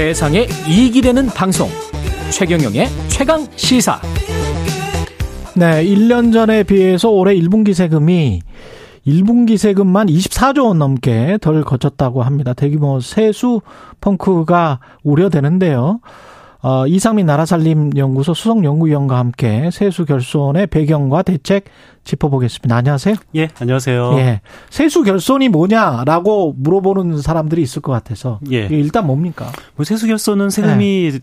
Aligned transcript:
세상에 0.00 0.46
이익이 0.66 1.02
되는 1.02 1.26
방송 1.26 1.68
최경영의 2.30 2.86
최강 3.08 3.46
시사 3.54 4.00
네, 5.54 5.84
1년 5.84 6.32
전에 6.32 6.62
비해서 6.62 7.10
올해 7.10 7.34
1분기 7.34 7.74
세금이 7.74 8.40
1분기 9.06 9.58
세금만 9.58 10.06
24조 10.06 10.68
원 10.68 10.78
넘게 10.78 11.36
덜 11.42 11.62
거쳤다고 11.62 12.22
합니다. 12.22 12.54
대규모 12.54 13.00
세수 13.00 13.60
펑크가 14.00 14.80
우려되는데요. 15.02 16.00
어, 16.62 16.86
이상민 16.86 17.26
나라살림 17.26 17.96
연구소 17.96 18.34
수석 18.34 18.62
연구위원과 18.64 19.16
함께 19.18 19.70
세수 19.72 20.04
결손의 20.04 20.66
배경과 20.66 21.22
대책 21.22 21.64
짚어보겠습니다. 22.04 22.76
안녕하세요. 22.76 23.14
예, 23.36 23.48
안녕하세요. 23.58 24.18
예. 24.18 24.40
세수 24.68 25.02
결손이 25.02 25.48
뭐냐라고 25.48 26.54
물어보는 26.58 27.22
사람들이 27.22 27.62
있을 27.62 27.80
것 27.80 27.92
같아서. 27.92 28.40
예. 28.50 28.66
일단 28.70 29.06
뭡니까? 29.06 29.50
뭐 29.76 29.84
세수 29.84 30.06
결손은 30.06 30.50
세금이 30.50 31.10
예. 31.14 31.18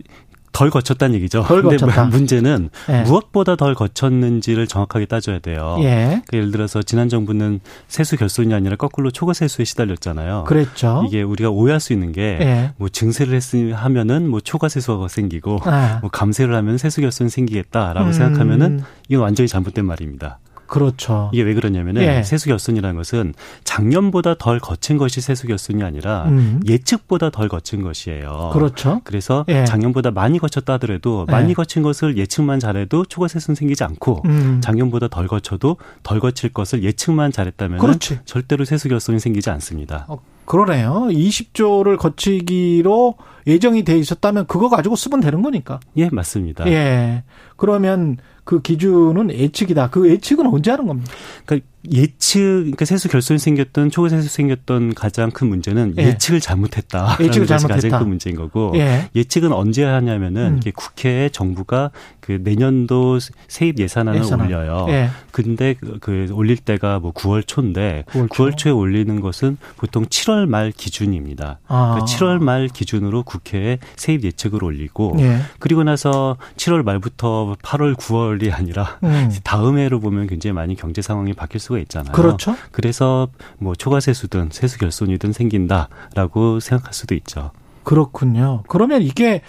덜 0.51 0.69
거쳤다는 0.69 1.15
얘기죠. 1.15 1.43
덜 1.43 1.61
거쳤다. 1.61 2.05
문제는 2.11 2.69
예. 2.89 3.01
무엇보다 3.01 3.55
덜 3.55 3.75
거쳤는지를 3.75 4.67
정확하게 4.67 5.05
따져야 5.05 5.39
돼요. 5.39 5.77
예. 5.81 6.21
그 6.27 6.38
예를 6.38 6.51
들어서 6.51 6.81
지난 6.81 7.09
정부는 7.09 7.59
세수 7.88 8.17
결손이 8.17 8.53
아니라 8.53 8.75
거꾸로 8.75 9.11
초과 9.11 9.33
세수에 9.33 9.65
시달렸잖아요. 9.65 10.45
그랬죠. 10.47 11.03
이게 11.07 11.21
우리가 11.21 11.49
오해할 11.49 11.79
수 11.79 11.93
있는 11.93 12.11
게뭐 12.11 12.41
예. 12.41 12.73
증세를 12.91 13.33
했으 13.35 13.71
하면은 13.73 14.29
뭐 14.29 14.39
초과 14.39 14.69
세수가 14.69 15.07
생기고 15.07 15.59
아. 15.65 15.99
뭐 16.02 16.09
감세를 16.09 16.55
하면 16.55 16.77
세수 16.77 17.02
결손이 17.02 17.29
생기겠다라고 17.29 18.07
음. 18.07 18.13
생각하면은 18.13 18.83
이건 19.09 19.23
완전히 19.23 19.47
잘못된 19.47 19.85
말입니다. 19.85 20.39
그렇죠. 20.67 21.30
이게 21.34 21.44
왜 21.44 21.53
그러냐면은 21.53 22.02
예. 22.03 22.23
세수 22.23 22.48
결손이라는 22.48 22.95
것은 22.95 23.34
작년보다 23.63 24.35
덜 24.35 24.59
거친 24.59 24.98
것이 24.98 25.21
세수 25.21 25.48
결손이 25.48 25.83
아니라 25.83 26.25
음. 26.25 26.61
예측보다 26.67 27.30
덜 27.30 27.47
거친 27.47 27.81
것이에요. 27.81 28.52
그렇죠. 28.53 29.02
그래서 29.03 29.45
예. 29.47 29.66
작년보다 29.66 30.11
많이 30.11 30.39
거쳤다 30.39 30.73
하더라도 30.73 31.25
예. 31.28 31.31
많이 31.31 31.53
거친 31.53 31.81
것을 31.81 32.17
예측만 32.17 32.59
잘해도 32.59 33.06
초과 33.06 33.28
세수는 33.28 33.56
생기지 33.56 33.83
않고 33.83 34.22
음. 34.25 34.59
작년보다 34.61 35.08
덜 35.08 35.28
거쳐도 35.28 35.78
덜 36.03 36.19
거칠 36.19 36.52
것을 36.52 36.84
예측만 36.84 37.31
잘했다면 37.31 37.80
절대로 38.25 38.66
세수 38.66 38.89
결손이 38.89 39.19
생기지 39.19 39.50
않습니다. 39.50 40.06
어, 40.08 40.19
그러네요. 40.45 41.08
20조를 41.09 41.97
거치기로 41.97 43.16
예정이 43.47 43.84
돼 43.84 43.97
있었다면 43.97 44.47
그거 44.47 44.69
가지고 44.69 44.95
쓰면 44.95 45.19
되는 45.22 45.41
거니까. 45.41 45.80
예, 45.97 46.09
맞습니다. 46.11 46.67
예. 46.67 47.23
그러면 47.58 48.17
그 48.47 48.61
기준은 48.61 49.30
예측이다. 49.31 49.89
그 49.89 50.09
예측은 50.09 50.47
언제 50.47 50.72
하는 50.72 50.88
겁니까? 50.88 51.11
그러니까 51.45 51.67
예측, 51.91 52.39
그러니까 52.39 52.86
세수 52.86 53.08
결손이 53.09 53.39
생겼던 53.39 53.91
초과 53.91 54.09
세수 54.09 54.30
생겼던 54.30 54.94
가장 54.94 55.31
큰 55.31 55.47
문제는 55.47 55.95
예. 55.97 56.17
측을 56.17 56.39
잘못했다. 56.39 57.17
예측을 57.19 57.47
잘못했다. 57.47 57.75
가장 57.75 58.00
큰 58.00 58.08
문제인 58.08 58.35
거고 58.35 58.73
예. 58.75 59.09
측은 59.23 59.52
언제 59.52 59.83
하냐면은 59.83 60.59
음. 60.66 60.72
국회에 60.75 61.30
정부가 61.30 61.91
그 62.19 62.39
내년도 62.41 63.19
세입 63.47 63.80
예산안을 63.80 64.22
예산안. 64.22 64.47
올려요. 64.47 64.85
예. 64.89 65.09
근데 65.31 65.75
그, 65.80 65.97
그 66.00 66.28
올릴 66.33 66.58
때가 66.58 67.00
뭐 67.00 67.13
9월 67.13 67.45
초인데 67.45 68.03
9월, 68.08 68.28
9월 68.30 68.58
초에 68.58 68.72
올리는 68.72 69.22
것은 69.22 69.58
보통 69.78 70.05
7월 70.05 70.45
말 70.45 70.72
기준입니다. 70.72 71.59
아. 71.67 71.91
그러니까 71.94 72.05
7월 72.05 72.39
말 72.39 72.67
기준으로 72.67 73.23
국회에 73.23 73.80
세입 73.95 74.23
예측을 74.23 74.63
올리고 74.63 75.16
예. 75.19 75.39
그리고 75.59 75.83
나서 75.83 76.38
7월 76.58 76.83
말부터 76.83 77.45
8월, 77.56 77.95
9월이 77.95 78.53
아니라 78.53 79.00
음. 79.03 79.31
다음 79.44 79.78
해로 79.78 80.00
보면 80.00 80.28
굉장히 80.28 80.53
많이 80.53 80.76
경제 80.76 81.02
상황이 81.02 81.34
바뀔 81.34 81.59
수가 81.59 81.80
있잖아요. 81.80 82.14
그렇죠. 82.14 82.56
그래서 82.72 83.30
뭐 83.58 83.76
초과 83.76 84.00
세수든 84.00 84.50
세수 84.52 84.78
결손이든 84.78 85.34
생긴다라고 85.34 86.59
생각할 86.59 86.94
수도 86.94 87.16
있죠. 87.16 87.52
그렇군요. 87.84 88.64
그러면 88.68 89.02
이게 89.02 89.42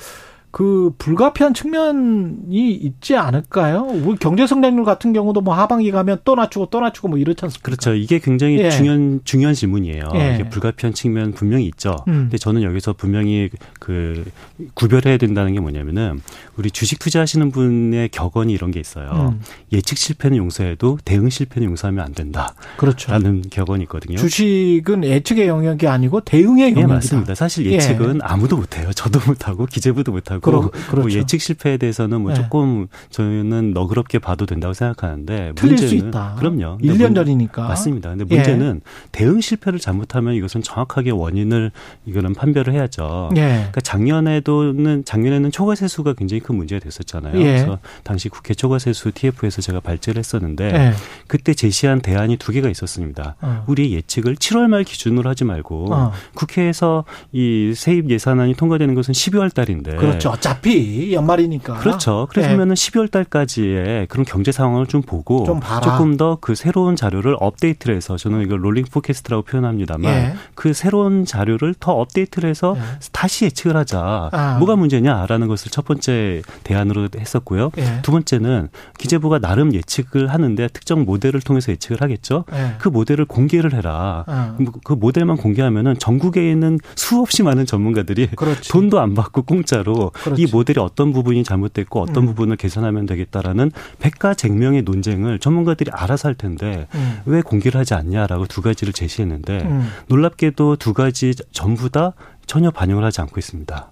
그 0.51 0.93
불가피한 0.97 1.53
측면이 1.53 2.71
있지 2.73 3.17
않을까요? 3.17 3.83
우리 3.83 4.17
경제 4.19 4.47
성장률 4.47 4.85
같은 4.85 5.13
경우도 5.13 5.43
뭐 5.43 5.55
하반기 5.55 5.91
가면 5.91 6.21
또 6.25 6.35
낮추고 6.35 6.69
또 6.71 6.81
낮추고 6.81 7.09
뭐 7.09 7.19
이렇지 7.19 7.45
않습니까? 7.45 7.63
그렇죠. 7.63 7.95
이게 7.95 8.19
굉장히 8.19 8.59
예. 8.59 8.71
중요한 8.71 9.21
중요한 9.25 9.55
질문이에요. 9.55 10.11
예. 10.15 10.35
이게 10.35 10.49
불가피한 10.49 10.95
측면 10.95 11.33
분명히 11.33 11.67
있죠. 11.67 11.97
음. 12.09 12.25
근데 12.25 12.39
저는 12.39 12.63
여기서 12.63 12.95
분명히 12.95 13.51
그 13.79 14.25
구별해야 14.73 15.19
된다는 15.19 15.53
게 15.53 15.61
뭐냐면은 15.61 16.23
우리 16.57 16.71
주식 16.71 16.99
투자하시는 16.99 17.51
분의 17.51 18.09
격언이 18.09 18.53
이런 18.53 18.71
게 18.71 18.81
있어요. 18.81 19.35
음. 19.35 19.41
예측 19.73 19.99
실패는 19.99 20.39
용서해도 20.39 20.99
대응 21.05 21.29
실패는 21.29 21.69
용서하면 21.69 22.03
안 22.03 22.15
된다. 22.15 22.55
그렇죠. 22.79 23.13
라는 23.13 23.43
격언이 23.51 23.83
있거든요. 23.83 24.17
주식은 24.17 25.05
예측의 25.05 25.47
영역이 25.47 25.87
아니고 25.87 26.23
대응의 26.23 26.71
영역이다. 26.71 26.81
예, 26.81 26.87
맞습니다. 26.87 27.35
사실 27.35 27.67
예측은 27.67 28.17
예. 28.17 28.19
아무도 28.23 28.57
못 28.57 28.79
해요. 28.79 28.91
저도 28.95 29.21
못 29.27 29.47
하고 29.47 29.67
기재부도 29.67 30.13
못 30.13 30.31
하고 30.31 30.39
하고 30.39 30.48
그러, 30.51 30.61
뭐 30.61 30.71
그렇죠. 30.71 31.01
뭐 31.01 31.11
예측 31.13 31.41
실패에 31.41 31.77
대해서는 31.77 32.21
뭐 32.21 32.33
네. 32.33 32.41
조금 32.41 32.89
저희는 33.11 33.73
너그럽게 33.73 34.19
봐도 34.19 34.47
된다고 34.47 34.75
생각하는데 34.75 35.53
틀릴 35.55 35.73
문제는 35.73 35.89
수 35.89 35.95
있다. 35.95 36.37
그럼요. 36.39 36.79
1년 36.79 36.99
문, 36.99 37.15
전이니까 37.15 37.69
맞습니다. 37.69 38.11
근데 38.11 38.25
문제는 38.25 38.81
예. 38.85 39.09
대응 39.13 39.41
실패를 39.41 39.79
잘못하면 39.79 40.35
이것은 40.35 40.63
정확하게 40.63 41.11
원인을 41.11 41.71
이거는 42.07 42.35
판별을 42.35 42.73
해야죠. 42.73 43.31
예. 43.37 43.41
그러니까 43.41 43.81
작년에도는 43.81 45.05
작년에는 45.05 45.51
초과 45.51 45.75
세수가 45.75 46.15
굉장히 46.15 46.41
큰 46.41 46.57
문제가 46.57 46.81
됐었잖아요. 46.81 47.39
예. 47.41 47.45
그래서 47.45 47.79
당시 48.03 48.29
국회 48.29 48.55
초과 48.55 48.79
세수 48.79 49.13
TF에서 49.13 49.63
제가 49.63 49.81
발제를 49.81 50.19
했었는데 50.19 50.65
예. 50.75 50.93
그때 51.27 51.55
제시한 51.55 52.01
대안이 52.01 52.37
두 52.37 52.53
개가 52.53 52.69
있었습니다. 52.69 53.37
어. 53.41 53.65
우리 53.67 53.93
예측을 53.95 54.37
7월 54.37 54.69
말 54.69 54.85
기준으로 54.85 55.29
하지 55.29 55.45
말고 55.45 55.93
어. 55.93 56.13
국회에서 56.35 57.05
이 57.33 57.73
세입 57.75 58.11
예산안이 58.11 58.55
통과되는 58.55 58.95
것은 58.95 59.13
12월 59.13 59.53
달인데 59.53 59.97
그렇죠. 59.97 60.28
그렇죠. 60.31 60.49
어차피 60.51 61.13
연말이니까. 61.13 61.75
그렇죠. 61.79 62.27
그러면은 62.31 62.69
네. 62.69 62.75
12월 62.75 63.11
달까지의 63.11 64.07
그런 64.07 64.25
경제 64.25 64.53
상황을 64.53 64.87
좀 64.87 65.03
보고 65.03 65.45
좀 65.45 65.61
조금 65.83 66.17
더 66.17 66.39
그 66.41 66.55
새로운 66.55 66.97
자료를 66.97 67.37
업데이트를 67.41 67.95
해서 67.97 68.17
저는 68.17 68.43
이걸 68.43 68.65
rolling 68.65 68.85
forecast라고 68.91 69.43
표현합니다만 69.43 70.13
예. 70.13 70.35
그 70.55 70.73
새로운 70.73 71.25
자료를 71.25 71.75
더 71.79 71.93
업데이트를 71.93 72.49
해서 72.49 72.75
예. 72.77 72.83
다시 73.13 73.45
예측을 73.47 73.77
하자. 73.77 74.31
아. 74.33 74.57
뭐가 74.59 74.77
문제냐라는 74.77 75.49
것을 75.49 75.71
첫 75.71 75.85
번째 75.85 76.43
대안으로 76.65 77.09
했었고요. 77.17 77.71
예. 77.79 78.01
두 78.03 78.13
번째는 78.13 78.69
기재부가 78.99 79.39
나름 79.39 79.75
예측을 79.75 80.29
하는데 80.29 80.69
특정 80.69 81.05
모델을 81.05 81.41
통해서 81.41 81.73
예측을 81.73 82.01
하겠죠. 82.01 82.45
예. 82.53 82.75
그 82.79 82.89
모델을 82.89 83.25
공개를 83.25 83.75
해라. 83.75 84.25
아. 84.27 84.57
그 84.85 84.93
모델만 84.93 85.37
공개하면은 85.37 85.99
전국에 85.99 86.51
있는 86.51 86.79
수없이 86.95 87.43
많은 87.43 87.67
전문가들이 87.67 88.29
그렇지. 88.37 88.71
돈도 88.71 89.01
안 89.01 89.15
받고 89.15 89.43
공짜로 89.43 90.13
그렇지. 90.25 90.43
이 90.43 90.47
모델이 90.47 90.81
어떤 90.81 91.13
부분이 91.13 91.45
잘못됐고 91.45 92.01
어떤 92.01 92.25
음. 92.25 92.27
부분을 92.27 92.57
개선하면 92.57 93.07
되겠다라는 93.07 93.71
백가쟁명의 93.99 94.83
논쟁을 94.83 95.39
전문가들이 95.39 95.91
알아서 95.93 96.29
할 96.29 96.35
텐데 96.35 96.87
음. 96.95 97.21
왜 97.27 97.43
공개를 97.43 97.81
하지 97.81 97.95
않냐라고 97.95 98.47
두 98.47 98.63
가지를 98.63 98.93
제시했는데 98.93 99.63
음. 99.63 99.89
놀랍게도 100.09 100.77
두 100.77 100.95
가지 100.95 101.35
전부 101.53 101.91
다 101.91 102.15
전혀 102.47 102.71
반영을 102.71 103.05
하지 103.05 103.21
않고 103.21 103.39
있습니다. 103.39 103.91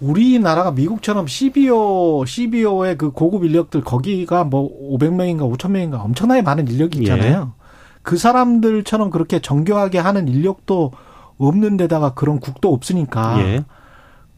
우리나라가 0.00 0.72
미국처럼 0.72 1.26
CBO, 1.26 2.24
CBO의 2.26 2.98
그 2.98 3.10
고급 3.12 3.44
인력들 3.44 3.82
거기가 3.82 4.44
뭐 4.44 4.68
500명인가 4.98 5.50
5,000명인가 5.56 6.04
엄청나게 6.04 6.42
많은 6.42 6.68
인력이 6.68 6.98
있잖아요. 6.98 7.52
예. 7.56 7.62
그 8.02 8.16
사람들처럼 8.16 9.10
그렇게 9.10 9.40
정교하게 9.40 9.98
하는 9.98 10.28
인력도 10.28 10.92
없는 11.38 11.76
데다가 11.76 12.14
그런 12.14 12.40
국도 12.40 12.72
없으니까 12.72 13.40
예. 13.40 13.64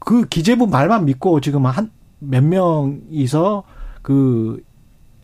그 0.09 0.27
기재부 0.27 0.67
말만 0.69 1.05
믿고 1.05 1.41
지금 1.43 1.67
한 1.67 1.91
몇 2.21 2.43
명이서 2.45 3.65
그 4.03 4.63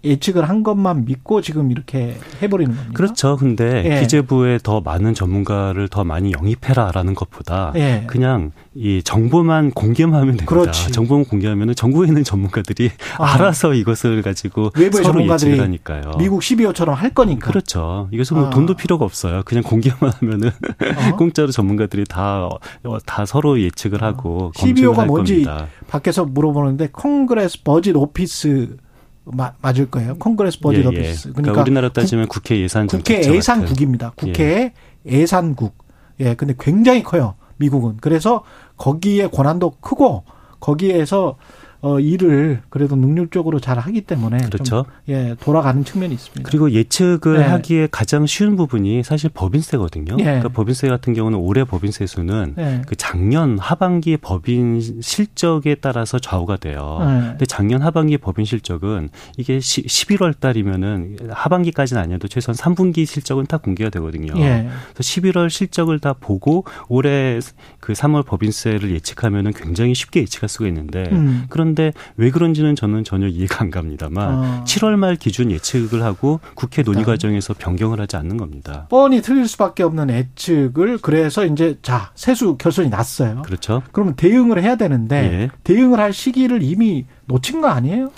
예측을 0.04 0.48
한 0.48 0.62
것만 0.62 1.04
믿고 1.06 1.40
지금 1.40 1.70
이렇게 1.70 2.16
해버리는 2.42 2.74
겁니다. 2.74 2.94
그렇죠. 2.94 3.36
근데 3.36 3.82
예. 3.84 4.00
기재부에 4.00 4.58
더 4.62 4.80
많은 4.80 5.14
전문가를 5.14 5.88
더 5.88 6.04
많이 6.04 6.32
영입해라라는 6.32 7.14
것보다 7.14 7.72
예. 7.76 8.04
그냥 8.06 8.52
이 8.74 9.02
정보만 9.02 9.70
공개만 9.70 10.14
하면 10.14 10.36
됩니다. 10.36 10.46
그렇지. 10.46 10.92
정보만 10.92 11.24
공개하면 11.24 11.74
전국에 11.74 12.08
있는 12.08 12.24
전문가들이 12.24 12.90
아. 13.18 13.34
알아서 13.34 13.74
이것을 13.74 14.22
가지고 14.22 14.70
서로 15.02 15.26
예측을 15.26 15.60
하니까요. 15.60 16.12
미국 16.18 16.40
CBO처럼 16.40 16.92
할 16.92 17.10
거니까. 17.10 17.46
그렇죠. 17.46 18.08
이것은 18.12 18.36
뭐 18.36 18.46
아. 18.48 18.50
돈도 18.50 18.74
필요가 18.74 19.04
없어요. 19.04 19.42
그냥 19.44 19.62
공개만 19.62 20.12
하면은 20.20 20.48
어? 20.48 21.16
공짜로 21.16 21.50
전문가들이 21.50 22.04
다다 22.04 23.26
서로 23.26 23.60
예측을 23.60 24.02
하고 24.02 24.46
어. 24.46 24.50
12호가 24.52 25.06
뭔지 25.06 25.44
겁니다. 25.44 25.68
밖에서 25.88 26.24
물어보는데 26.24 26.88
Congress 26.92 27.62
Budget 27.62 27.94
Office 27.96 28.76
마, 29.24 29.52
맞을 29.60 29.90
거예요. 29.90 30.16
Congress 30.18 30.60
Budget 30.60 30.80
예, 30.80 30.84
예. 30.84 30.86
Office. 30.86 31.22
그러니까, 31.32 31.42
그러니까, 31.42 31.62
우리나라 31.62 31.88
따지면 31.90 32.28
국, 32.28 32.50
회 32.50 32.58
예산 32.58 32.86
국회 32.86 33.20
예산국입니다. 33.20 34.12
국회 34.16 34.72
예. 35.06 35.20
예산국. 35.20 35.76
예, 36.20 36.34
근데 36.34 36.54
굉장히 36.58 37.02
커요. 37.02 37.34
미국은. 37.56 37.96
그래서 38.00 38.44
거기에 38.76 39.28
권한도 39.28 39.76
크고 39.80 40.24
거기에서 40.60 41.36
어, 41.84 42.00
일을 42.00 42.62
그래도 42.70 42.96
능률적으로 42.96 43.60
잘 43.60 43.78
하기 43.78 44.00
때문에 44.00 44.38
그렇죠. 44.38 44.64
좀, 44.64 44.84
예, 45.08 45.36
돌아가는 45.38 45.84
측면이 45.84 46.14
있습니다. 46.14 46.48
그리고 46.48 46.70
예측을 46.70 47.40
네. 47.40 47.44
하기에 47.44 47.88
가장 47.90 48.24
쉬운 48.24 48.56
부분이 48.56 49.02
사실 49.02 49.28
법인세거든요. 49.28 50.16
네. 50.16 50.24
그러니까 50.24 50.48
법인세 50.48 50.88
같은 50.88 51.12
경우는 51.12 51.38
올해 51.38 51.64
법인세 51.64 52.06
수는 52.06 52.54
네. 52.56 52.80
그 52.86 52.96
작년 52.96 53.58
하반기 53.58 54.16
법인 54.16 54.80
실적에 55.02 55.74
따라서 55.74 56.18
좌우가 56.18 56.56
돼요. 56.56 56.96
네. 57.00 57.20
근데 57.32 57.44
작년 57.44 57.82
하반기 57.82 58.16
법인 58.16 58.46
실적은 58.46 59.10
이게 59.36 59.58
11월 59.58 60.40
달이면은 60.40 61.18
하반기까지는 61.28 62.02
아니어도 62.02 62.28
최소한 62.28 62.56
3분기 62.56 63.04
실적은 63.04 63.44
다 63.44 63.58
공개가 63.58 63.90
되거든요. 63.90 64.32
예. 64.38 64.70
그래서 64.94 65.20
11월 65.20 65.50
실적을 65.50 65.98
다 65.98 66.14
보고 66.18 66.64
올해 66.88 67.40
그 67.80 67.92
3월 67.92 68.24
법인세를 68.24 68.90
예측하면은 68.92 69.52
굉장히 69.52 69.94
쉽게 69.94 70.20
예측할 70.20 70.48
수가 70.48 70.66
있는데 70.68 71.10
음. 71.12 71.44
그런 71.50 71.73
데 71.74 71.92
왜 72.16 72.30
그런지는 72.30 72.76
저는 72.76 73.04
전혀 73.04 73.26
이해가 73.26 73.62
안 73.62 73.70
갑니다만 73.70 74.34
어. 74.34 74.64
7월 74.66 74.96
말 74.96 75.16
기준 75.16 75.50
예측을 75.50 76.02
하고 76.02 76.40
국회 76.54 76.82
논의 76.82 77.04
과정에서 77.04 77.54
변경을 77.54 78.00
하지 78.00 78.16
않는 78.16 78.36
겁니다. 78.36 78.86
뻔히 78.88 79.20
틀릴 79.22 79.48
수밖에 79.48 79.82
없는 79.82 80.10
예측을 80.10 80.98
그래서 80.98 81.44
이제 81.44 81.78
자 81.82 82.10
세수 82.14 82.56
결선이 82.56 82.88
났어요. 82.88 83.42
그렇죠. 83.42 83.82
그러면 83.92 84.14
대응을 84.14 84.62
해야 84.62 84.76
되는데 84.76 85.16
예. 85.16 85.50
대응을 85.64 85.98
할 85.98 86.12
시기를 86.12 86.62
이미 86.62 87.06
놓친 87.26 87.60
거 87.60 87.68
아니에요? 87.68 88.10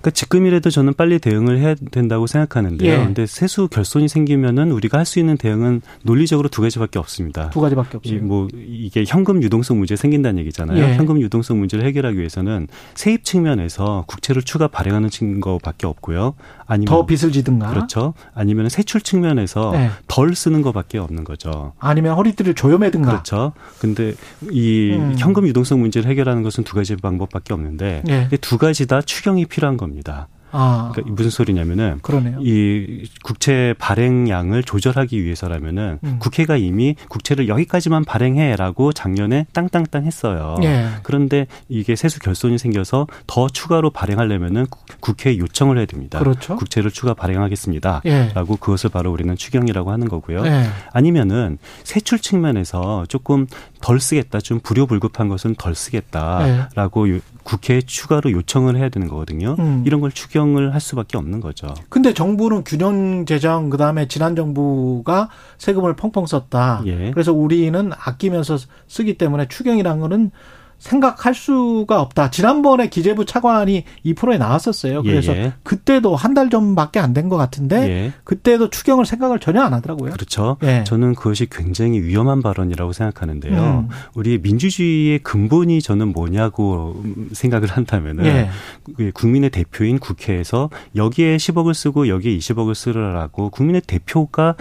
그러니까 0.00 0.10
지금이라도 0.10 0.70
저는 0.70 0.94
빨리 0.94 1.18
대응을 1.18 1.58
해야 1.58 1.74
된다고 1.90 2.26
생각하는데요. 2.26 2.92
예. 2.92 2.96
근데 2.98 3.26
세수 3.26 3.68
결손이 3.68 4.08
생기면은 4.08 4.70
우리가 4.72 4.98
할 4.98 5.08
수 5.08 5.18
있는 5.18 5.38
대응은 5.38 5.80
논리적으로 6.02 6.50
두 6.50 6.60
가지밖에 6.60 6.98
없습니다. 6.98 7.48
두 7.48 7.60
가지밖에 7.62 7.96
없어요. 7.96 8.20
뭐 8.22 8.46
이게 8.54 9.04
현금 9.06 9.42
유동성 9.42 9.78
문제 9.78 9.96
생긴다는 9.96 10.38
얘기잖아요. 10.40 10.78
예. 10.84 10.96
현금 10.96 11.18
유동성 11.20 11.58
문제를 11.58 11.86
해결하기 11.86 12.18
위해서는 12.18 12.68
세입 12.94 13.24
측면에서 13.24 14.04
국채를 14.06 14.42
추가 14.42 14.68
발행하는 14.68 15.08
증거밖에 15.08 15.86
없고요. 15.86 16.34
아니면 16.68 16.86
더 16.86 17.06
빚을 17.06 17.32
지든가 17.32 17.70
그렇죠. 17.70 18.14
아니면 18.34 18.68
세출 18.68 19.00
측면에서 19.00 19.72
네. 19.72 19.90
덜 20.06 20.34
쓰는 20.34 20.62
것밖에 20.62 20.98
없는 20.98 21.24
거죠. 21.24 21.72
아니면 21.78 22.14
허리띠를 22.14 22.54
조여매든가 22.54 23.10
그렇죠. 23.10 23.52
근데 23.80 24.14
이 24.50 24.92
음. 24.92 25.14
현금 25.18 25.46
유동성 25.48 25.80
문제를 25.80 26.08
해결하는 26.10 26.42
것은 26.42 26.64
두 26.64 26.74
가지 26.74 26.94
방법밖에 26.94 27.54
없는데 27.54 28.02
네. 28.04 28.28
두 28.42 28.58
가지 28.58 28.86
다 28.86 29.00
추경이 29.00 29.46
필요한 29.46 29.78
겁니다. 29.78 30.28
아. 30.50 30.90
그러니까 30.92 31.14
무슨 31.14 31.30
소리냐면은 31.30 31.98
그러네요. 32.02 32.38
이 32.40 33.08
국채 33.22 33.74
발행량을 33.78 34.62
조절하기 34.62 35.22
위해서라면은 35.22 35.98
음. 36.04 36.16
국회가 36.18 36.56
이미 36.56 36.96
국채를 37.08 37.48
여기까지만 37.48 38.04
발행해라고 38.04 38.92
작년에 38.92 39.46
땅땅땅 39.52 40.04
했어요. 40.04 40.56
예. 40.62 40.88
그런데 41.02 41.46
이게 41.68 41.96
세수 41.96 42.20
결손이 42.20 42.58
생겨서 42.58 43.06
더 43.26 43.48
추가로 43.48 43.90
발행하려면은 43.90 44.66
국회에 45.00 45.38
요청을 45.38 45.78
해야 45.78 45.86
됩니다. 45.86 46.18
그렇죠. 46.18 46.56
국채를 46.56 46.90
추가 46.90 47.14
발행하겠습니다라고 47.14 48.04
예. 48.06 48.56
그것을 48.60 48.90
바로 48.90 49.12
우리는 49.12 49.34
추경이라고 49.36 49.90
하는 49.90 50.08
거고요. 50.08 50.44
예. 50.46 50.66
아니면은 50.92 51.58
세출 51.84 52.18
측면에서 52.18 53.06
조금 53.08 53.46
덜 53.80 54.00
쓰겠다, 54.00 54.40
좀 54.40 54.60
불효불급한 54.60 55.28
것은 55.28 55.54
덜 55.56 55.74
쓰겠다라고 55.74 57.08
예. 57.08 57.20
국회에 57.48 57.80
추가로 57.80 58.30
요청을 58.30 58.76
해야 58.76 58.90
되는 58.90 59.08
거거든요. 59.08 59.56
음. 59.58 59.82
이런 59.86 60.02
걸 60.02 60.12
추경을 60.12 60.74
할 60.74 60.80
수밖에 60.82 61.16
없는 61.16 61.40
거죠. 61.40 61.72
근데 61.88 62.12
정부는 62.12 62.62
균형 62.64 63.24
재정 63.24 63.70
그다음에 63.70 64.06
지난 64.06 64.36
정부가 64.36 65.30
세금을 65.56 65.96
펑펑 65.96 66.26
썼다. 66.26 66.82
예. 66.84 67.10
그래서 67.12 67.32
우리는 67.32 67.90
아끼면서 67.98 68.58
쓰기 68.86 69.16
때문에 69.16 69.48
추경이라는 69.48 70.00
거는 70.00 70.30
생각할 70.78 71.34
수가 71.34 72.00
없다. 72.00 72.30
지난번에 72.30 72.88
기재부 72.88 73.24
차관이 73.24 73.84
이 74.04 74.14
프로에 74.14 74.38
나왔었어요. 74.38 75.02
그래서 75.02 75.36
예, 75.36 75.40
예. 75.42 75.52
그때도 75.64 76.14
한 76.16 76.34
달 76.34 76.50
전밖에 76.50 77.00
안 77.00 77.12
된 77.14 77.28
것 77.28 77.36
같은데 77.36 77.76
예. 77.88 78.12
그때도 78.22 78.70
추경을 78.70 79.04
생각을 79.06 79.40
전혀 79.40 79.60
안 79.62 79.74
하더라고요. 79.74 80.12
그렇죠. 80.12 80.56
예. 80.62 80.84
저는 80.86 81.14
그것이 81.16 81.46
굉장히 81.50 82.00
위험한 82.00 82.42
발언이라고 82.42 82.92
생각하는데요. 82.92 83.60
음. 83.60 83.88
우리 84.14 84.38
민주주의의 84.38 85.18
근본이 85.20 85.82
저는 85.82 86.12
뭐냐고 86.12 87.02
생각을 87.32 87.68
한다면은 87.68 88.24
예. 88.26 88.50
그 88.96 89.10
국민의 89.12 89.50
대표인 89.50 89.98
국회에서 89.98 90.70
여기에 90.94 91.38
10억을 91.38 91.74
쓰고 91.74 92.06
여기에 92.08 92.38
20억을 92.38 92.74
쓰라고 92.74 93.50
국민의 93.50 93.82
대표가 93.86 94.54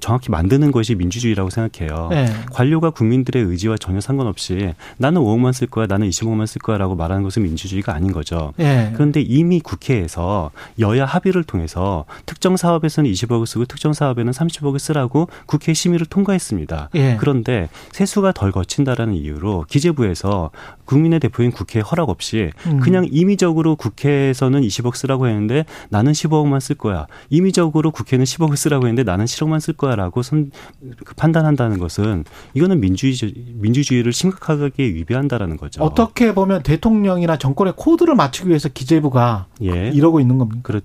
정확히 0.00 0.30
만드는 0.30 0.70
것이 0.72 0.94
민주주의라고 0.96 1.48
생각해요. 1.50 2.10
예. 2.12 2.26
관료가 2.52 2.90
국민들의 2.90 3.42
의지와 3.42 3.76
전혀 3.78 4.00
상관없이 4.00 4.74
나는 4.98 5.22
5억만 5.30 5.52
쓸 5.52 5.66
거야, 5.66 5.86
나는 5.86 6.08
20억만 6.08 6.46
쓸 6.46 6.60
거야라고 6.60 6.96
말하는 6.96 7.22
것은 7.22 7.42
민주주의가 7.42 7.94
아닌 7.94 8.12
거죠. 8.12 8.52
예. 8.58 8.90
그런데 8.94 9.20
이미 9.20 9.60
국회에서 9.60 10.50
여야 10.78 11.04
합의를 11.04 11.44
통해서 11.44 12.04
특정 12.26 12.56
사업에서는 12.56 13.10
20억을 13.10 13.46
쓰고 13.46 13.64
특정 13.66 13.92
사업에는 13.92 14.32
30억을 14.32 14.78
쓰라고 14.78 15.28
국회 15.46 15.72
심의를 15.72 16.06
통과했습니다. 16.06 16.90
예. 16.94 17.16
그런데 17.18 17.68
세수가 17.92 18.32
덜 18.32 18.52
거친다라는 18.52 19.14
이유로 19.14 19.66
기재부에서 19.68 20.50
국민의 20.84 21.20
대표인 21.20 21.52
국회에 21.52 21.82
허락 21.82 22.08
없이 22.08 22.50
음. 22.66 22.80
그냥 22.80 23.06
임의적으로 23.10 23.76
국회에서는 23.76 24.60
20억 24.62 24.96
쓰라고 24.96 25.28
했는데 25.28 25.64
나는 25.88 26.12
15억만 26.12 26.60
쓸 26.60 26.76
거야. 26.76 27.06
임의적으로 27.28 27.90
국회는 27.90 28.24
10억을 28.24 28.56
쓰라고 28.56 28.86
했는데 28.86 29.08
나는 29.08 29.24
7억만 29.24 29.60
쓸 29.60 29.74
거야라고 29.74 30.22
선, 30.22 30.50
그 31.04 31.14
판단한다는 31.14 31.78
것은 31.78 32.24
이거는 32.54 32.80
민주주의 32.80 33.32
민주주의를 33.54 34.12
심각하게 34.12 34.84
위배한 34.84 35.19
한다라는 35.20 35.56
거죠. 35.56 35.82
어떻게 35.82 36.34
보면 36.34 36.62
대통령이나 36.62 37.36
정권의 37.36 37.74
코드를 37.76 38.14
맞추기 38.14 38.48
위해서 38.48 38.68
기재부가 38.68 39.46
예. 39.62 39.90
이러고 39.90 40.20
있는 40.20 40.38
겁니까? 40.38 40.60
그렇. 40.62 40.80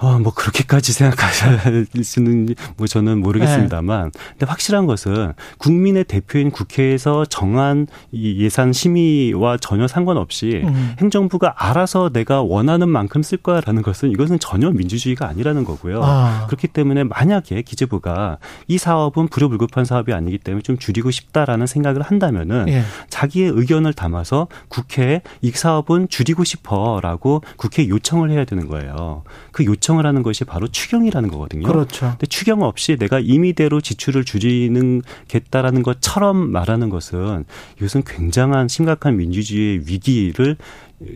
어, 0.00 0.18
뭐 0.18 0.32
그렇게까지 0.32 0.92
생각하시는 0.94 2.54
뭐 2.78 2.86
저는 2.86 3.20
모르겠습니다만, 3.20 4.10
네. 4.10 4.20
근데 4.30 4.46
확실한 4.46 4.86
것은 4.86 5.34
국민의 5.58 6.04
대표인 6.04 6.50
국회에서 6.50 7.26
정한 7.26 7.86
이 8.10 8.42
예산 8.42 8.72
심의와 8.72 9.58
전혀 9.58 9.86
상관없이 9.86 10.62
음. 10.64 10.94
행정부가 10.98 11.54
알아서 11.56 12.08
내가 12.08 12.40
원하는 12.40 12.88
만큼 12.88 13.22
쓸 13.22 13.36
거야라는 13.38 13.82
것은 13.82 14.10
이것은 14.10 14.38
전혀 14.38 14.70
민주주의가 14.70 15.28
아니라는 15.28 15.64
거고요. 15.64 16.00
아. 16.02 16.46
그렇기 16.46 16.68
때문에 16.68 17.04
만약에 17.04 17.60
기재부가 17.60 18.38
이 18.68 18.78
사업은 18.78 19.28
불효불급한 19.28 19.84
사업이 19.84 20.14
아니기 20.14 20.38
때문에 20.38 20.62
좀 20.62 20.78
줄이고 20.78 21.10
싶다라는 21.10 21.66
생각을 21.66 22.00
한다면은 22.00 22.68
예. 22.68 22.84
자기의 23.10 23.52
의견을 23.54 23.92
담아서 23.92 24.48
국회에 24.68 25.20
이 25.42 25.50
사업은 25.50 26.08
줄이고 26.08 26.44
싶어라고 26.44 27.42
국회에 27.58 27.88
요청을 27.88 28.30
해야 28.30 28.46
되는 28.46 28.66
거예요. 28.66 29.24
그 29.52 29.66
요청 29.66 29.89
요청을 29.90 30.06
하는 30.06 30.22
것이 30.22 30.44
바로 30.44 30.68
추경이라는 30.68 31.28
거거든요. 31.28 31.66
그렇죠. 31.66 32.10
근데 32.10 32.26
추경 32.26 32.62
없이 32.62 32.96
내가 32.96 33.18
임의대로 33.18 33.80
지출을 33.80 34.24
줄이는 34.24 35.02
겠다라는 35.28 35.82
것처럼 35.82 36.50
말하는 36.50 36.88
것은 36.90 37.44
이것은 37.78 38.02
굉장한 38.06 38.68
심각한 38.68 39.16
민주주의의 39.16 39.80
위기를 39.86 40.56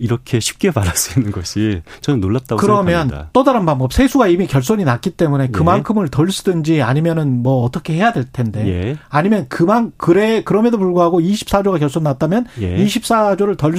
이렇게 0.00 0.40
쉽게 0.40 0.70
말할 0.74 0.96
수 0.96 1.18
있는 1.18 1.30
것이 1.30 1.82
저는 2.00 2.20
놀랍다고 2.20 2.58
그러면 2.60 2.84
생각합니다. 2.86 3.16
그러면 3.16 3.30
또 3.32 3.44
다른 3.44 3.66
방법 3.66 3.92
세수가 3.92 4.28
이미 4.28 4.46
결손이 4.46 4.84
났기 4.84 5.10
때문에 5.10 5.44
예. 5.44 5.48
그만큼을 5.48 6.06
예. 6.06 6.10
덜 6.10 6.30
쓰든지 6.32 6.80
아니면은 6.82 7.42
뭐 7.42 7.62
어떻게 7.64 7.92
해야 7.94 8.12
될 8.12 8.24
텐데 8.24 8.66
예. 8.66 8.96
아니면 9.10 9.46
그만 9.48 9.92
그래 9.96 10.42
그럼에도 10.42 10.78
불구하고 10.78 11.20
24조가 11.20 11.78
결손 11.78 12.02
났다면 12.04 12.46
예. 12.60 12.82
24조를 12.84 13.58
덜 13.58 13.74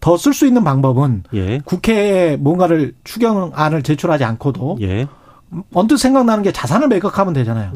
더 0.00 0.16
쓸 0.16 0.34
수 0.34 0.46
있는 0.46 0.62
방법은 0.62 1.24
예. 1.34 1.60
국회에 1.64 2.36
뭔가를 2.36 2.94
추경안을 3.04 3.82
제출하지 3.82 4.24
않고도 4.24 4.78
예. 4.82 5.06
언뜻 5.72 5.96
생각나는 5.96 6.42
게 6.42 6.52
자산을 6.52 6.88
매각하면 6.88 7.32
되잖아요. 7.32 7.72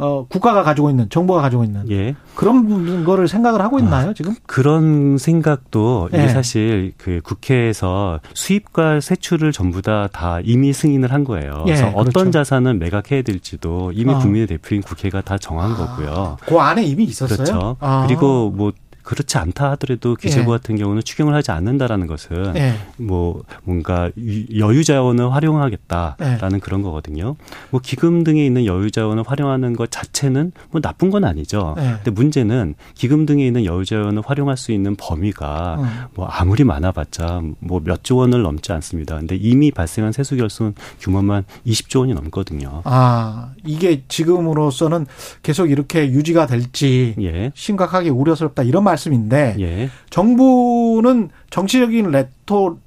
예. 0.00 0.04
어, 0.04 0.26
국가가 0.28 0.62
가지고 0.62 0.90
있는, 0.90 1.08
정부가 1.10 1.42
가지고 1.42 1.64
있는. 1.64 1.88
예. 1.90 2.14
그런 2.34 3.04
거를 3.04 3.28
생각을 3.28 3.60
하고 3.60 3.78
있나요, 3.78 4.10
아, 4.10 4.14
지금? 4.14 4.34
그런 4.46 5.18
생각도 5.18 6.08
예. 6.14 6.18
이게 6.18 6.28
사실 6.28 6.92
그 6.96 7.20
국회에서 7.22 8.20
수입과 8.34 9.00
세출을 9.00 9.52
전부 9.52 9.82
다, 9.82 10.08
다 10.12 10.40
이미 10.44 10.72
승인을 10.72 11.12
한 11.12 11.24
거예요. 11.24 11.64
예, 11.66 11.74
그래서 11.74 11.88
어떤 11.88 12.12
그렇죠. 12.12 12.30
자산은 12.30 12.78
매각해야 12.78 13.22
될지도 13.22 13.92
이미 13.94 14.12
아. 14.12 14.18
국민의 14.18 14.46
대표인 14.46 14.82
국회가 14.82 15.20
다 15.20 15.38
정한 15.38 15.72
아. 15.72 15.76
거고요. 15.76 16.36
그 16.46 16.58
안에 16.58 16.84
이미 16.84 17.04
있었어요? 17.04 17.36
그렇죠. 17.36 17.76
아. 17.80 18.04
그리고 18.06 18.50
뭐 18.50 18.72
그렇지 19.10 19.38
않다 19.38 19.72
하더라도 19.72 20.14
기재부 20.14 20.52
예. 20.52 20.56
같은 20.56 20.76
경우는 20.76 21.02
추경을 21.02 21.34
하지 21.34 21.50
않는다라는 21.50 22.06
것은 22.06 22.54
예. 22.54 22.74
뭐 22.96 23.42
뭔가 23.64 24.08
여유 24.56 24.84
자원을 24.84 25.34
활용하겠다라는 25.34 26.54
예. 26.54 26.60
그런 26.60 26.82
거거든요. 26.82 27.34
뭐 27.70 27.80
기금 27.82 28.22
등에 28.22 28.46
있는 28.46 28.66
여유 28.66 28.92
자원을 28.92 29.24
활용하는 29.26 29.74
것 29.74 29.90
자체는 29.90 30.52
뭐 30.70 30.80
나쁜 30.80 31.10
건 31.10 31.24
아니죠. 31.24 31.74
예. 31.78 31.94
근데 31.96 32.12
문제는 32.12 32.76
기금 32.94 33.26
등에 33.26 33.44
있는 33.44 33.64
여유 33.64 33.84
자원을 33.84 34.22
활용할 34.24 34.56
수 34.56 34.70
있는 34.70 34.94
범위가 34.94 35.78
음. 35.80 35.88
뭐 36.14 36.26
아무리 36.26 36.62
많아봤자 36.62 37.42
뭐 37.58 37.80
몇 37.80 38.04
조 38.04 38.16
원을 38.18 38.42
넘지 38.42 38.72
않습니다. 38.72 39.16
근데 39.18 39.34
이미 39.34 39.72
발생한 39.72 40.12
세수 40.12 40.36
결손 40.36 40.74
규모만 41.00 41.42
20조 41.66 42.00
원이 42.00 42.14
넘거든요. 42.14 42.82
아 42.84 43.50
이게 43.66 44.04
지금으로서는 44.06 45.06
계속 45.42 45.68
이렇게 45.68 46.12
유지가 46.12 46.46
될지 46.46 47.16
예. 47.20 47.50
심각하게 47.56 48.10
우려스럽다 48.10 48.62
이런 48.62 48.84
말. 48.84 48.99
말씀인데 49.00 49.56
예. 49.58 49.90
정부 50.10 50.90
정부는 51.00 51.30
정치적인 51.50 52.10
레토 52.10 52.78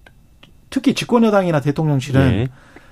특히 0.70 0.94
집권 0.94 1.24
여당이나 1.24 1.62
대통령실은 1.62 2.22
예. 2.34 2.48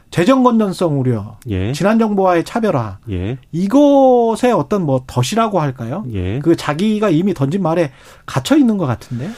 재정 0.10 0.44
건전성 0.44 1.00
우려, 1.00 1.38
예. 1.50 1.72
지난 1.72 1.98
정부와의 1.98 2.44
차별화, 2.44 3.00
예. 3.12 3.38
이것에 3.52 4.52
어떤 4.52 4.86
뭐 4.86 5.04
덫이라고 5.08 5.62
할까요? 5.62 6.04
예. 6.12 6.40
그 6.40 6.56
자기가 6.56 7.10
이미 7.10 7.34
던진 7.34 7.64
말에 7.64 7.92
갇혀 8.26 8.58
있는 8.58 8.78
것 8.78 8.86
같은데. 8.86 9.30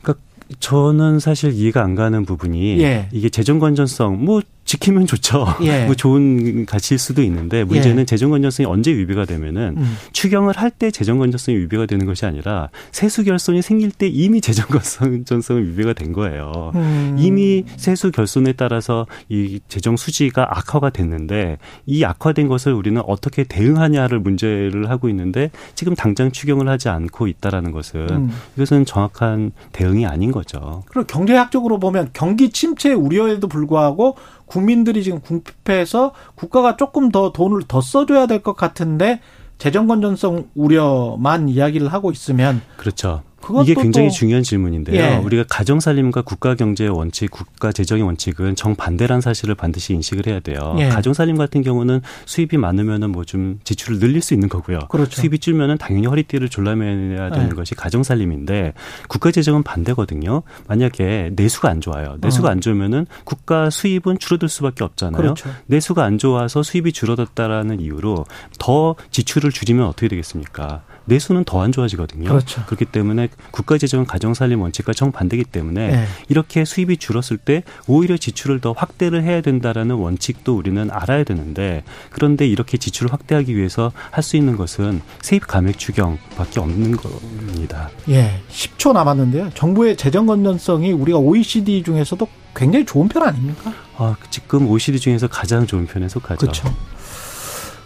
그러니까 0.00 0.24
저는 0.60 1.18
사실 1.18 1.52
이해가 1.52 1.82
안 1.82 1.96
가는 1.96 2.24
부분이 2.24 2.80
예. 2.80 3.08
이게 3.10 3.28
재정 3.28 3.58
건전성 3.58 4.24
뭐 4.24 4.42
지키면 4.64 5.06
좋죠. 5.06 5.46
예. 5.62 5.84
뭐 5.86 5.94
좋은 5.94 6.66
가치일 6.66 6.98
수도 6.98 7.22
있는데 7.22 7.64
문제는 7.64 8.00
예. 8.00 8.04
재정 8.04 8.30
건전성이 8.30 8.66
언제 8.66 8.92
위배가 8.92 9.24
되면은 9.24 9.74
음. 9.78 9.96
추경을 10.12 10.56
할 10.56 10.72
때 10.72 10.90
재정 10.90 11.18
건전성이 11.18 11.58
위배가 11.58 11.86
되는 11.86 12.06
것이 12.06 12.24
아니라 12.24 12.70
세수 12.92 13.24
결손이 13.24 13.60
생길 13.62 13.90
때 13.90 14.08
이미 14.08 14.40
재정 14.40 14.66
건전성이 14.68 15.60
위배가 15.62 15.92
된 15.92 16.12
거예요. 16.12 16.72
음. 16.74 17.16
이미 17.18 17.64
세수 17.76 18.10
결손에 18.10 18.52
따라서 18.52 19.06
이 19.28 19.60
재정 19.68 19.96
수지가 19.96 20.58
악화가 20.58 20.90
됐는데 20.90 21.58
이 21.86 22.04
악화된 22.04 22.48
것을 22.48 22.72
우리는 22.72 23.00
어떻게 23.06 23.44
대응하냐를 23.44 24.18
문제를 24.20 24.88
하고 24.88 25.08
있는데 25.08 25.50
지금 25.74 25.94
당장 25.94 26.32
추경을 26.32 26.68
하지 26.68 26.88
않고 26.88 27.26
있다라는 27.26 27.72
것은 27.72 28.00
음. 28.10 28.30
이것은 28.56 28.86
정확한 28.86 29.52
대응이 29.72 30.06
아닌 30.06 30.32
거죠. 30.32 30.84
그리고 30.86 31.06
경제학적으로 31.06 31.78
보면 31.78 32.10
경기 32.12 32.50
침체 32.50 32.92
우려에도 32.92 33.48
불구하고 33.48 34.16
국민들이 34.52 35.02
지금 35.02 35.20
궁핍해서 35.20 36.12
국가가 36.34 36.76
조금 36.76 37.10
더 37.10 37.32
돈을 37.32 37.62
더 37.68 37.80
써줘야 37.80 38.26
될 38.26 38.42
것 38.42 38.54
같은데 38.54 39.20
재정 39.56 39.86
건전성 39.86 40.48
우려만 40.54 41.48
이야기를 41.48 41.88
하고 41.88 42.10
있으면 42.10 42.60
그렇죠. 42.76 43.22
이게 43.62 43.74
굉장히 43.74 44.10
중요한 44.10 44.42
질문인데요. 44.42 45.00
예. 45.02 45.16
우리가 45.16 45.44
가정 45.48 45.80
살림과 45.80 46.22
국가 46.22 46.54
경제의 46.54 46.90
원칙, 46.90 47.30
국가 47.30 47.72
재정의 47.72 48.04
원칙은 48.04 48.56
정반대란 48.56 49.20
사실을 49.20 49.54
반드시 49.54 49.94
인식을 49.94 50.26
해야 50.26 50.40
돼요. 50.40 50.76
예. 50.78 50.88
가정 50.88 51.12
살림 51.12 51.36
같은 51.36 51.62
경우는 51.62 52.00
수입이 52.26 52.56
많으면은 52.56 53.10
뭐 53.10 53.22
좀 53.24 53.60
지출을 53.64 53.98
늘릴 54.00 54.20
수 54.20 54.34
있는 54.34 54.48
거고요. 54.48 54.80
그렇죠. 54.90 55.20
수입이 55.20 55.38
줄면은 55.38 55.78
당연히 55.78 56.06
허리띠를 56.06 56.48
졸라매야 56.48 57.30
되는 57.30 57.50
예. 57.50 57.54
것이 57.54 57.74
가정 57.74 58.02
살림인데 58.02 58.74
국가 59.08 59.30
재정은 59.30 59.62
반대거든요. 59.62 60.42
만약에 60.66 61.30
내수가 61.36 61.70
안 61.70 61.80
좋아요. 61.80 62.16
내수가 62.20 62.48
어. 62.48 62.50
안 62.50 62.60
좋으면은 62.60 63.06
국가 63.24 63.70
수입은 63.70 64.18
줄어들 64.18 64.48
수밖에 64.48 64.84
없잖아요. 64.84 65.22
그렇죠. 65.22 65.50
내수가 65.66 66.04
안 66.04 66.18
좋아서 66.18 66.62
수입이 66.62 66.92
줄어들었다라는 66.92 67.80
이유로 67.80 68.26
더 68.58 68.96
지출을 69.10 69.50
줄이면 69.52 69.86
어떻게 69.86 70.08
되겠습니까? 70.08 70.82
내수는 71.04 71.44
더 71.44 71.62
안 71.62 71.70
좋아지거든요. 71.70 72.28
그렇죠. 72.28 72.64
그렇기 72.66 72.86
때문에 72.86 73.28
국가재정 73.50 74.04
가정살림 74.06 74.60
원칙과 74.60 74.92
정반대기 74.92 75.44
때문에 75.44 75.88
네. 75.88 76.06
이렇게 76.28 76.64
수입이 76.64 76.96
줄었을 76.96 77.36
때 77.36 77.62
오히려 77.86 78.16
지출을 78.16 78.60
더 78.60 78.72
확대를 78.72 79.22
해야 79.22 79.40
된다라는 79.40 79.96
원칙도 79.96 80.56
우리는 80.56 80.90
알아야 80.90 81.24
되는데 81.24 81.84
그런데 82.10 82.46
이렇게 82.46 82.76
지출을 82.78 83.12
확대하기 83.12 83.56
위해서 83.56 83.92
할 84.10 84.22
수 84.22 84.36
있는 84.36 84.56
것은 84.56 85.02
세입 85.20 85.46
감액 85.48 85.78
추경밖에 85.78 86.60
없는 86.60 86.96
겁니다. 86.96 87.90
예. 88.08 88.40
10초 88.50 88.92
남았는데요. 88.92 89.50
정부의 89.54 89.96
재정 89.96 90.26
건전성이 90.26 90.92
우리가 90.92 91.18
OECD 91.18 91.82
중에서도 91.82 92.26
굉장히 92.54 92.86
좋은 92.86 93.08
편 93.08 93.24
아닙니까? 93.24 93.72
아, 93.96 94.14
지금 94.30 94.68
OECD 94.68 95.00
중에서 95.00 95.26
가장 95.26 95.66
좋은 95.66 95.86
편에 95.86 96.08
속하죠. 96.08 96.38
그렇죠. 96.38 96.72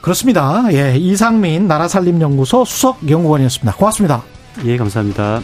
그렇습니다. 0.01 0.65
예, 0.73 0.97
이상민 0.97 1.67
나라살림연구소 1.67 2.65
수석 2.65 3.09
연구원이었습니다. 3.09 3.73
고맙습니다. 3.77 4.23
예, 4.65 4.77
감사합니다. 4.77 5.43